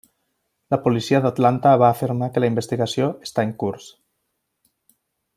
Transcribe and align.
La 0.73 0.77
policia 0.85 1.19
d'Atlanta 1.25 1.73
va 1.83 1.89
afirmar 1.97 2.29
que 2.37 2.43
la 2.43 2.49
investigació 2.53 3.11
està 3.27 3.45
en 3.49 3.53
curs. 3.65 3.87